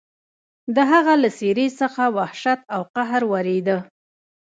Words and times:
د 0.75 0.77
هغه 0.91 1.13
له 1.23 1.29
څېرې 1.37 1.67
څخه 1.79 2.03
وحشت 2.17 2.59
او 2.75 2.81
قهر 2.95 3.21
ورېده. 3.33 3.77